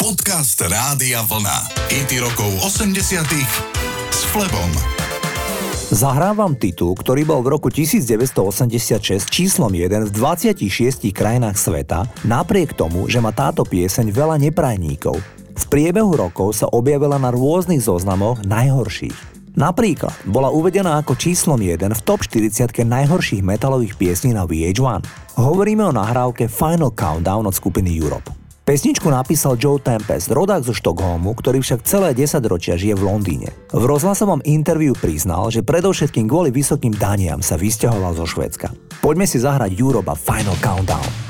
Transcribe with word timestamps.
Podcast 0.00 0.56
Rádia 0.64 1.20
Vlna. 1.28 1.76
IT 1.92 2.24
rokov 2.24 2.48
80 2.64 3.20
s 4.08 4.20
Flebom. 4.32 4.72
Zahrávam 5.92 6.56
titul, 6.56 6.96
ktorý 6.96 7.28
bol 7.28 7.44
v 7.44 7.52
roku 7.52 7.68
1986 7.68 9.28
číslom 9.28 9.68
1 9.68 10.08
v 10.08 10.10
26 10.16 11.04
krajinách 11.12 11.60
sveta, 11.60 12.08
napriek 12.24 12.72
tomu, 12.72 13.12
že 13.12 13.20
má 13.20 13.28
táto 13.36 13.60
pieseň 13.60 14.08
veľa 14.08 14.40
neprajníkov. 14.40 15.20
V 15.52 15.64
priebehu 15.68 16.16
rokov 16.16 16.56
sa 16.56 16.72
objavila 16.72 17.20
na 17.20 17.28
rôznych 17.28 17.84
zoznamoch 17.84 18.40
najhorších. 18.40 19.52
Napríklad 19.52 20.16
bola 20.24 20.48
uvedená 20.48 20.96
ako 21.04 21.12
číslom 21.12 21.60
1 21.60 21.76
v 21.76 22.00
top 22.08 22.24
40 22.24 22.72
najhorších 22.72 23.44
metalových 23.44 24.00
piesní 24.00 24.32
na 24.32 24.48
VH1. 24.48 25.04
Hovoríme 25.36 25.84
o 25.84 25.92
nahrávke 25.92 26.48
Final 26.48 26.96
Countdown 26.96 27.44
od 27.44 27.52
skupiny 27.52 28.00
Europe. 28.00 28.39
Pesničku 28.70 29.10
napísal 29.10 29.58
Joe 29.58 29.82
Tempest, 29.82 30.30
rodák 30.30 30.62
zo 30.62 30.70
Štokholmu, 30.70 31.34
ktorý 31.34 31.58
však 31.58 31.82
celé 31.82 32.14
10 32.14 32.38
ročia 32.46 32.78
žije 32.78 32.94
v 32.94 33.02
Londýne. 33.02 33.50
V 33.74 33.82
rozhlasovom 33.82 34.38
interviu 34.46 34.94
priznal, 34.94 35.50
že 35.50 35.66
predovšetkým 35.66 36.30
kvôli 36.30 36.54
vysokým 36.54 36.94
daniam 36.94 37.42
sa 37.42 37.58
vysťahoval 37.58 38.14
zo 38.14 38.30
Švédska. 38.30 38.70
Poďme 39.02 39.26
si 39.26 39.42
zahrať 39.42 39.74
Europa 39.74 40.14
Final 40.14 40.54
Countdown. 40.62 41.29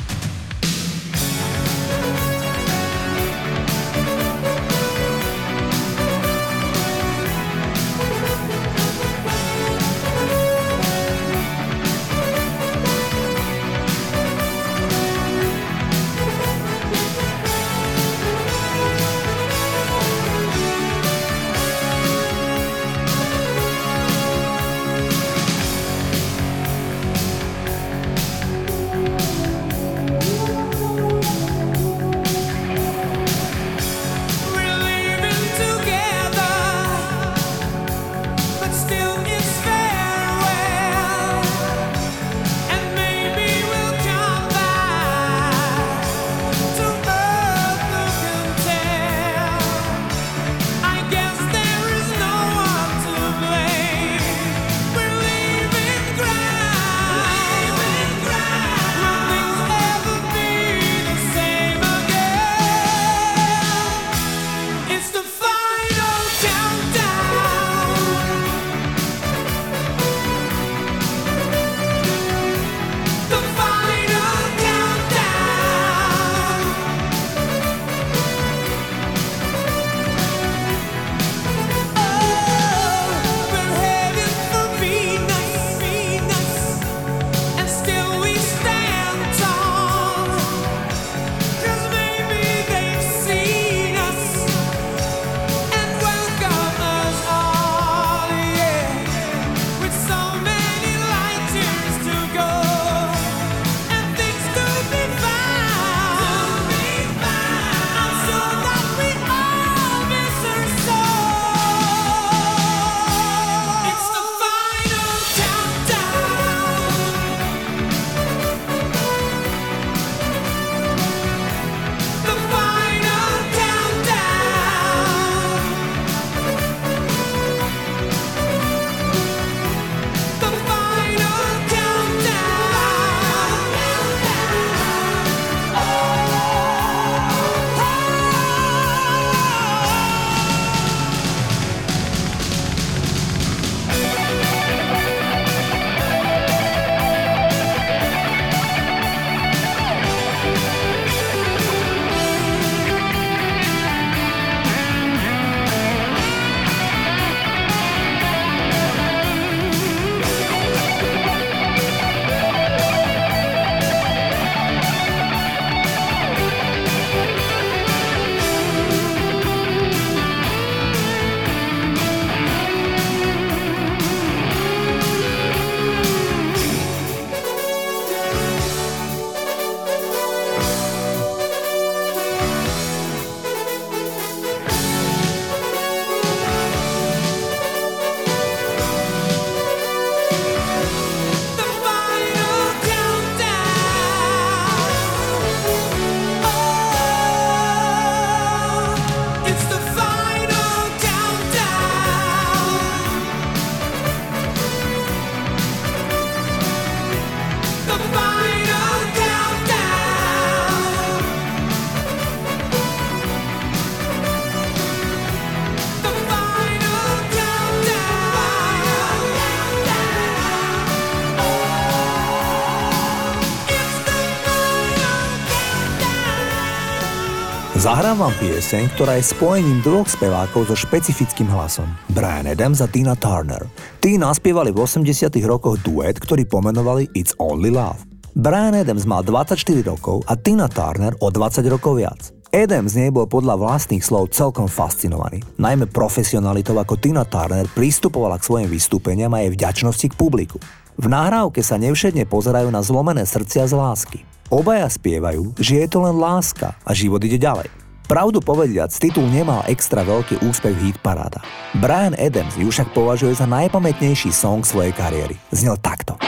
Zahrám 228.00 228.32
vám 228.32 228.36
pieseň, 228.40 228.96
ktorá 228.96 229.20
je 229.20 229.28
spojením 229.28 229.84
dvoch 229.84 230.08
spevákov 230.08 230.72
so 230.72 230.72
špecifickým 230.72 231.52
hlasom. 231.52 231.84
Brian 232.08 232.48
Adams 232.48 232.80
a 232.80 232.88
Tina 232.88 233.12
Turner. 233.12 233.68
Tí 234.00 234.16
naspievali 234.16 234.72
v 234.72 234.88
80 234.88 235.28
rokoch 235.44 235.76
duet, 235.84 236.16
ktorý 236.16 236.48
pomenovali 236.48 237.12
It's 237.12 237.36
Only 237.36 237.68
Love. 237.68 238.00
Brian 238.32 238.72
Adams 238.72 239.04
mal 239.04 239.20
24 239.20 239.84
rokov 239.84 240.24
a 240.24 240.32
Tina 240.32 240.64
Turner 240.72 241.12
o 241.20 241.28
20 241.28 241.60
rokov 241.68 242.00
viac. 242.00 242.32
Adams 242.56 242.96
nej 242.96 243.12
bol 243.12 243.28
podľa 243.28 243.60
vlastných 243.60 244.00
slov 244.00 244.32
celkom 244.32 244.64
fascinovaný. 244.64 245.44
Najmä 245.60 245.92
profesionalitou 245.92 246.80
ako 246.80 246.96
Tina 246.96 247.28
Turner 247.28 247.68
pristupovala 247.68 248.40
k 248.40 248.48
svojim 248.48 248.72
vystúpeniam 248.72 249.28
a 249.36 249.44
jej 249.44 249.52
vďačnosti 249.52 250.08
k 250.08 250.16
publiku. 250.16 250.56
V 250.96 251.04
nahrávke 251.04 251.60
sa 251.60 251.76
nevšedne 251.76 252.24
pozerajú 252.24 252.72
na 252.72 252.80
zlomené 252.80 253.28
srdcia 253.28 253.68
z 253.68 253.76
lásky. 253.76 254.18
Obaja 254.48 254.88
spievajú, 254.88 255.52
že 255.60 255.84
je 255.84 255.86
to 255.92 256.00
len 256.00 256.16
láska 256.16 256.72
a 256.80 256.96
život 256.96 257.20
ide 257.20 257.36
ďalej. 257.36 257.79
Pravdu 258.10 258.42
povediac, 258.42 258.90
titul 258.90 259.30
nemal 259.30 259.62
extra 259.70 260.02
veľký 260.02 260.42
úspech 260.42 260.74
v 260.74 260.90
hitparáda. 260.90 261.38
Brian 261.78 262.18
Adams 262.18 262.58
ju 262.58 262.66
však 262.66 262.90
považuje 262.90 263.38
za 263.38 263.46
najpamätnejší 263.46 264.34
song 264.34 264.66
svojej 264.66 264.90
kariéry. 264.90 265.38
Znel 265.54 265.78
takto. 265.78 266.18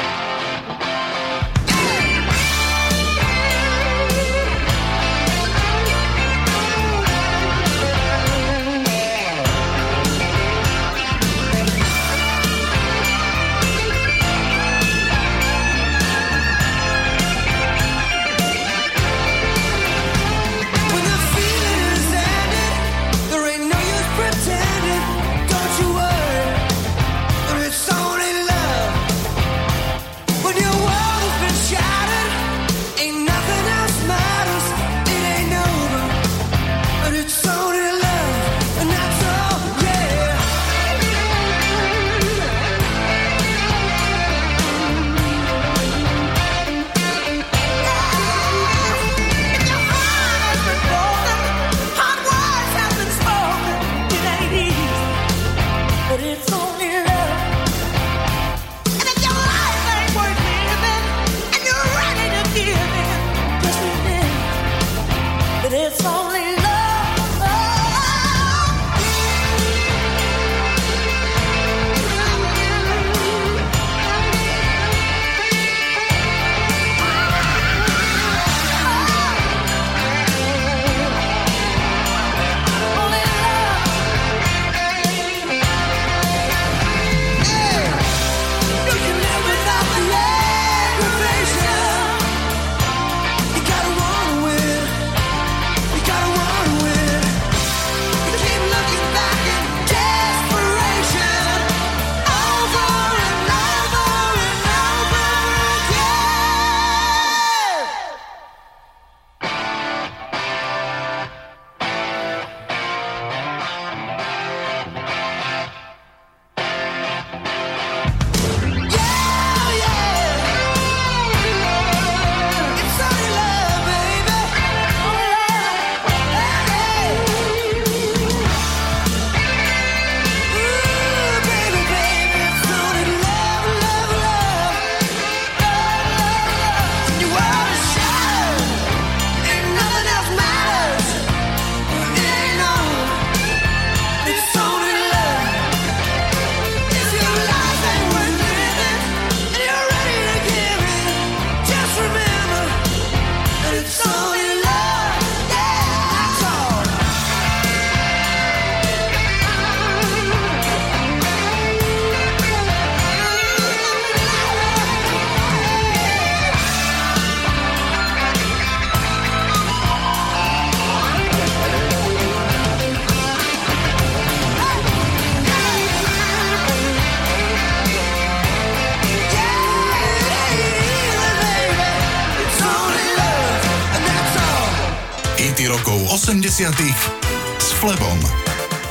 S 187.57 187.73
Flebom. 187.81 188.21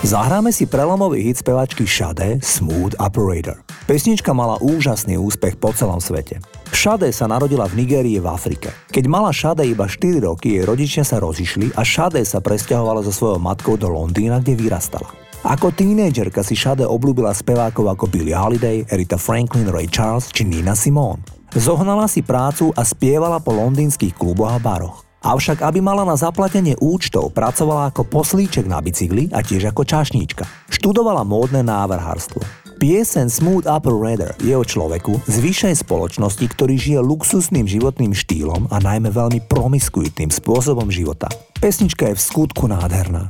Zahráme 0.02 0.50
si 0.50 0.66
prelomový 0.66 1.22
hit 1.30 1.38
spevačky 1.38 1.86
Shade 1.86 2.42
Smooth 2.42 2.98
Operator. 2.98 3.62
Pesnička 3.86 4.34
mala 4.34 4.58
úžasný 4.58 5.22
úspech 5.22 5.54
po 5.62 5.70
celom 5.70 6.02
svete. 6.02 6.42
Shade 6.74 7.14
sa 7.14 7.30
narodila 7.30 7.70
v 7.70 7.86
Nigérii 7.86 8.18
v 8.18 8.26
Afrike. 8.26 8.74
Keď 8.90 9.06
mala 9.06 9.30
Shade 9.30 9.62
iba 9.70 9.86
4 9.86 10.18
roky, 10.18 10.58
jej 10.58 10.66
rodičia 10.66 11.06
sa 11.06 11.22
rozišli 11.22 11.78
a 11.78 11.86
Shade 11.86 12.26
sa 12.26 12.42
presťahovala 12.42 13.06
so 13.06 13.14
svojou 13.14 13.38
matkou 13.38 13.78
do 13.78 13.94
Londýna, 13.94 14.42
kde 14.42 14.58
vyrastala. 14.58 15.14
Ako 15.46 15.78
tínejdžerka 15.78 16.42
si 16.42 16.58
Shade 16.58 16.90
obľúbila 16.90 17.38
spevákov 17.38 17.86
ako 17.86 18.10
Billie 18.10 18.34
Holiday, 18.34 18.82
Rita 18.90 19.22
Franklin, 19.22 19.70
Ray 19.70 19.86
Charles 19.94 20.34
či 20.34 20.42
Nina 20.42 20.74
Simone. 20.74 21.22
Zohnala 21.54 22.10
si 22.10 22.26
prácu 22.26 22.74
a 22.74 22.82
spievala 22.82 23.38
po 23.38 23.54
londýnskych 23.54 24.18
kluboch 24.18 24.50
a 24.50 24.58
baroch. 24.58 25.11
Avšak 25.22 25.62
aby 25.62 25.86
mala 25.86 26.02
na 26.02 26.18
zaplatenie 26.18 26.74
účtov, 26.82 27.30
pracovala 27.38 27.94
ako 27.94 28.10
poslíček 28.10 28.66
na 28.66 28.82
bicykli 28.82 29.30
a 29.30 29.46
tiež 29.46 29.70
ako 29.70 29.86
čašníčka. 29.86 30.50
Študovala 30.74 31.22
módne 31.22 31.62
návrhárstvo. 31.62 32.42
Piesen 32.82 33.30
Smooth 33.30 33.70
Operator 33.70 34.34
je 34.42 34.58
o 34.58 34.66
človeku 34.66 35.22
z 35.30 35.36
vyššej 35.38 35.86
spoločnosti, 35.86 36.42
ktorý 36.42 36.74
žije 36.82 37.00
luxusným 37.06 37.70
životným 37.70 38.18
štýlom 38.18 38.74
a 38.74 38.82
najmä 38.82 39.14
veľmi 39.14 39.46
promiskuitným 39.46 40.34
spôsobom 40.34 40.90
života. 40.90 41.30
Pesnička 41.62 42.10
je 42.10 42.18
v 42.18 42.26
skutku 42.26 42.66
nádherná. 42.66 43.30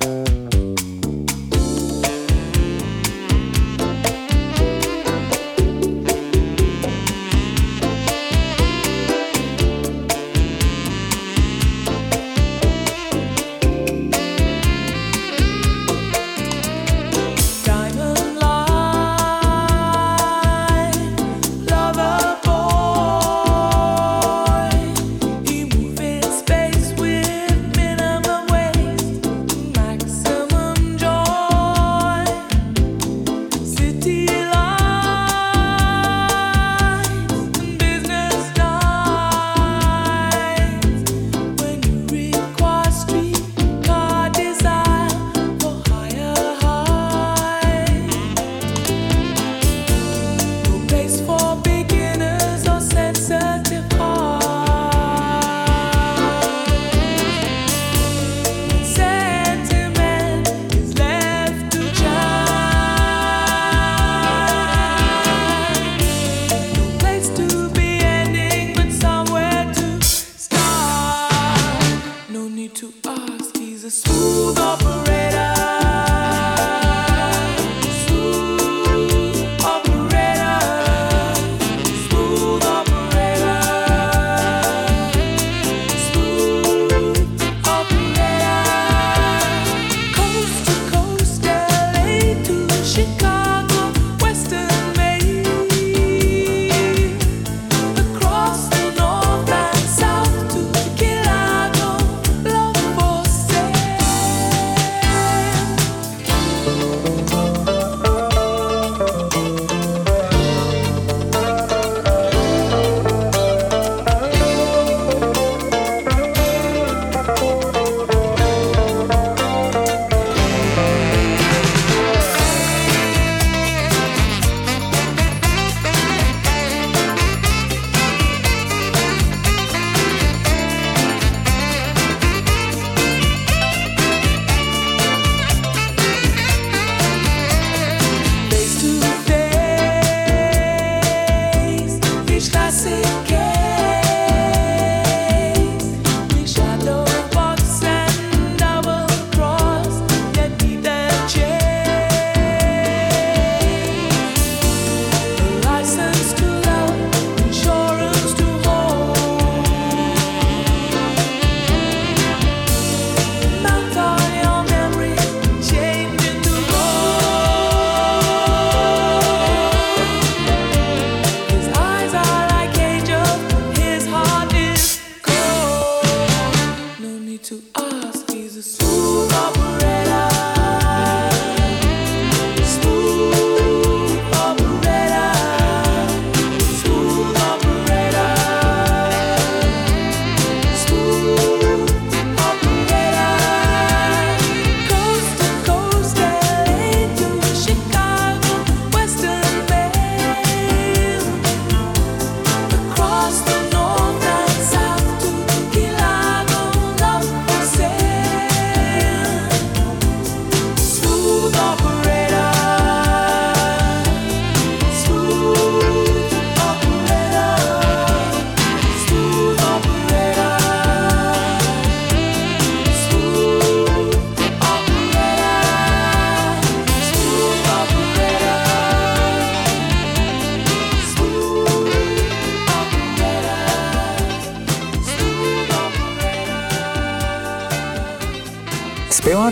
smooth 73.92 74.58
up. 74.60 74.81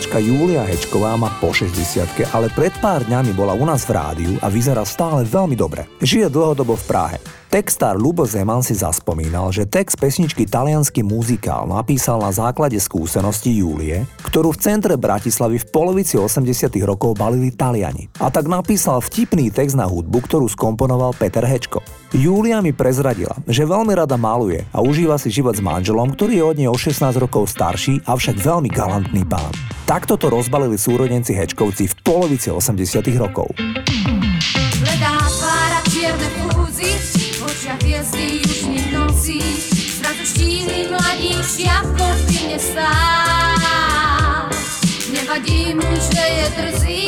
Speváčka 0.00 0.24
Júlia 0.24 0.64
Hečková 0.64 1.12
má 1.20 1.28
po 1.44 1.52
60 1.52 2.32
ale 2.32 2.48
pred 2.56 2.72
pár 2.80 3.04
dňami 3.04 3.36
bola 3.36 3.52
u 3.52 3.68
nás 3.68 3.84
v 3.84 4.00
rádiu 4.00 4.32
a 4.40 4.48
vyzerá 4.48 4.80
stále 4.80 5.28
veľmi 5.28 5.52
dobre. 5.52 5.84
Žije 6.00 6.32
dlhodobo 6.32 6.72
v 6.72 6.84
Prahe. 6.88 7.18
Textár 7.52 8.00
Lubo 8.00 8.24
Zeman 8.24 8.64
si 8.64 8.72
zaspomínal, 8.72 9.52
že 9.52 9.68
text 9.68 10.00
pesničky 10.00 10.48
Talianský 10.48 11.04
muzikál 11.04 11.68
napísal 11.68 12.16
na 12.16 12.32
základe 12.32 12.80
skúsenosti 12.80 13.60
Júlie, 13.60 14.08
ktorú 14.24 14.56
v 14.56 14.62
centre 14.62 14.96
Bratislavy 14.96 15.60
v 15.60 15.68
polovici 15.68 16.16
80 16.16 16.48
rokov 16.80 17.20
balili 17.20 17.52
Taliani. 17.52 18.08
A 18.24 18.32
tak 18.32 18.48
napísal 18.48 19.04
vtipný 19.04 19.52
text 19.52 19.76
na 19.76 19.84
hudbu, 19.84 20.24
ktorú 20.24 20.48
skomponoval 20.48 21.12
Peter 21.12 21.44
Hečko. 21.44 21.84
Júlia 22.16 22.64
mi 22.64 22.72
prezradila, 22.72 23.36
že 23.44 23.68
veľmi 23.68 23.92
rada 23.98 24.16
maluje 24.16 24.64
a 24.72 24.80
užíva 24.80 25.20
si 25.20 25.28
život 25.28 25.58
s 25.58 25.60
manželom, 25.60 26.14
ktorý 26.14 26.40
je 26.40 26.44
od 26.46 26.56
nej 26.56 26.70
o 26.70 26.78
16 26.78 27.04
rokov 27.20 27.50
starší, 27.50 28.06
avšak 28.08 28.38
veľmi 28.40 28.70
galantný 28.70 29.26
pán. 29.26 29.50
Takto 29.90 30.14
to 30.14 30.30
rozbalili 30.30 30.78
súrodenci 30.78 31.34
Hečkovci 31.34 31.90
v 31.90 31.94
polovici 32.06 32.46
80 32.46 33.10
rokov. 33.18 33.50
Bledá 34.78 35.18
tvára, 35.18 35.82
čierne 35.90 36.30
fúzy, 36.46 36.94
očiach 37.42 37.82
hviezdy 37.82 38.38
južných 38.38 38.86
nocí, 38.94 39.42
zrazu 39.98 40.22
štíhly 40.30 40.94
mladí 40.94 41.34
šiavko 41.42 42.06
v 42.06 42.20
kine 42.30 42.58
Nevadí 45.10 45.74
mu, 45.74 45.90
že 45.98 46.22
je 46.22 46.46
drzý, 46.54 47.02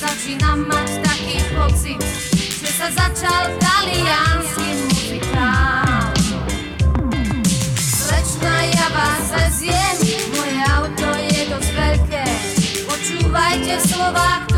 začína 0.00 0.64
mať 0.64 1.04
taký 1.04 1.36
pocit, 1.52 2.00
že 2.40 2.70
sa 2.72 2.88
začal 3.04 3.52
taliansky 3.60 4.68
muzikál. 4.80 6.08
Slečna, 7.76 8.54
ja 8.72 8.86
vás 8.96 9.28
veziem, 9.28 9.73
Slovak 14.04 14.53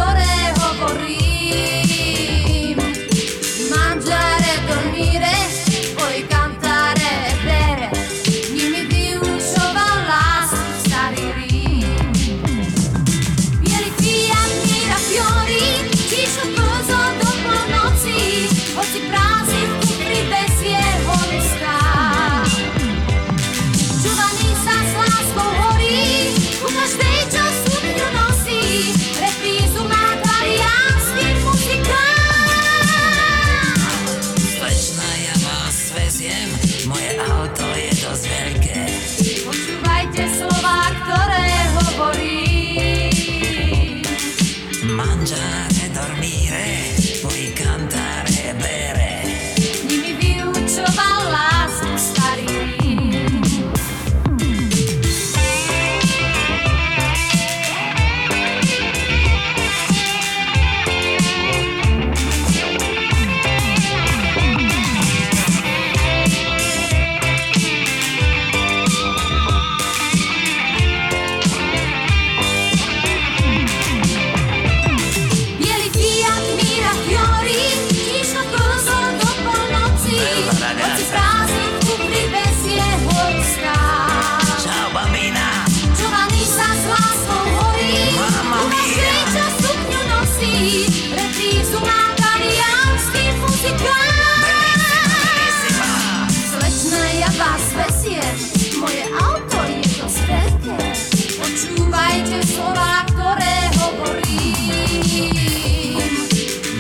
piace 45.47 45.91
dormire, 45.91 46.95
puoi 47.21 47.53
cantare 47.53 48.51
e 48.51 48.55
bere. 48.55 49.06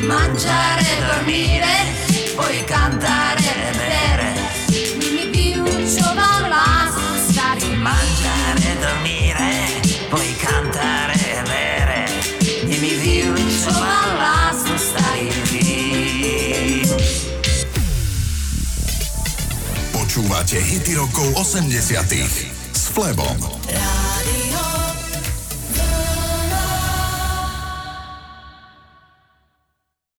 mangiare, 0.06 0.84
dormire, 1.06 1.74
poi 2.34 2.64
cantare 2.64 3.40
e 3.40 3.76
bere. 3.76 4.34
Mi 4.98 5.28
più 5.30 5.64
ciobala, 5.86 6.92
stare. 7.28 7.66
Mangiare, 7.74 8.78
dormire, 8.80 9.80
poi 10.08 10.34
cantare 10.36 11.14
e 11.14 11.42
bere. 11.42 12.04
Mi 12.64 12.76
più 12.76 13.34
ciobala. 13.62 14.06
Počúvate 19.90 20.58
hity 20.58 20.94
rokov 20.94 21.36
80 21.36 21.80
s 22.72 22.88
Flebom. 22.88 23.55